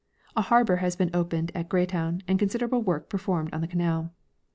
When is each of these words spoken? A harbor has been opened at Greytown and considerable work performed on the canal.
A 0.35 0.41
harbor 0.41 0.77
has 0.77 0.95
been 0.95 1.11
opened 1.13 1.51
at 1.53 1.69
Greytown 1.69 2.23
and 2.27 2.39
considerable 2.39 2.81
work 2.81 3.07
performed 3.07 3.53
on 3.53 3.61
the 3.61 3.67
canal. 3.67 4.11